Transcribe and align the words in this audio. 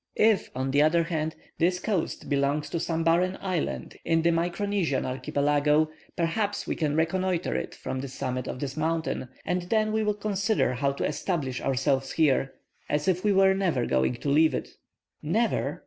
If, 0.17 0.49
on 0.55 0.71
the 0.71 0.81
other 0.81 1.03
hand, 1.03 1.35
this 1.59 1.79
coast 1.79 2.27
belongs 2.27 2.71
to 2.71 2.79
some 2.79 3.03
barren 3.03 3.37
island 3.39 3.97
in 4.03 4.23
the 4.23 4.31
Micronesian 4.31 5.05
Archipelago, 5.05 5.91
perhaps 6.15 6.65
we 6.65 6.75
can 6.75 6.95
reconnoitre 6.95 7.53
it 7.55 7.75
from 7.75 7.99
the 7.99 8.07
summit 8.07 8.47
of 8.47 8.59
this 8.59 8.75
mountain, 8.75 9.29
and 9.45 9.61
then 9.69 9.91
we 9.91 10.01
will 10.01 10.15
consider 10.15 10.73
how 10.73 10.91
to 10.93 11.05
establish 11.05 11.61
ourselves 11.61 12.13
here 12.13 12.55
as 12.89 13.07
if 13.07 13.23
we 13.23 13.31
were 13.31 13.53
never 13.53 13.85
going 13.85 14.15
to 14.15 14.29
leave 14.29 14.55
it." 14.55 14.69
"Never?" 15.21 15.79